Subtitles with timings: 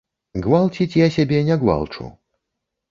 [0.45, 2.11] Гвалціць я сябе не гвалчу.